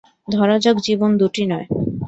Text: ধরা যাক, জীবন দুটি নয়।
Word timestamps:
ধরা 0.27 0.55
যাক, 0.59 0.77
জীবন 0.79 1.11
দুটি 1.17 1.43
নয়। 1.45 1.67